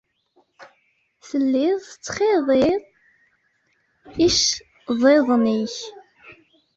[1.27, 2.79] Tellid tettxiḍid
[4.25, 5.75] iceḍḍiḍen-nnek.